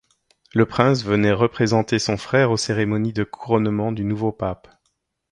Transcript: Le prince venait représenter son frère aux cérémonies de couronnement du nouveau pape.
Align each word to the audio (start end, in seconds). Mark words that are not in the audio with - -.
Le 0.55 0.65
prince 0.65 1.03
venait 1.05 1.31
représenter 1.31 1.99
son 1.99 2.17
frère 2.17 2.49
aux 2.49 2.57
cérémonies 2.57 3.13
de 3.13 3.23
couronnement 3.23 3.91
du 3.91 4.03
nouveau 4.03 4.31
pape. 4.31 4.67